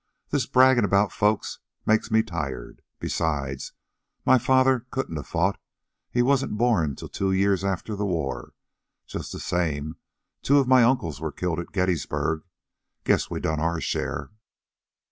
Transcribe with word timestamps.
This 0.31 0.47
braggin' 0.47 0.83
about 0.83 1.11
folks 1.11 1.59
makes 1.85 2.09
me 2.09 2.23
tired. 2.23 2.81
Besides, 2.99 3.73
my 4.25 4.39
father 4.39 4.87
couldn't 4.89 5.19
a 5.19 5.21
fought. 5.21 5.59
He 6.09 6.23
wasn't 6.23 6.57
born 6.57 6.95
till 6.95 7.07
two 7.07 7.31
years 7.31 7.63
after 7.63 7.95
the 7.95 8.07
war. 8.07 8.53
Just 9.05 9.31
the 9.31 9.39
same, 9.39 9.97
two 10.41 10.57
of 10.57 10.67
my 10.67 10.81
uncles 10.81 11.21
were 11.21 11.31
killed 11.31 11.59
at 11.59 11.71
Gettysburg. 11.71 12.41
Guess 13.03 13.29
we 13.29 13.39
done 13.39 13.59
our 13.59 13.79
share." 13.79 14.31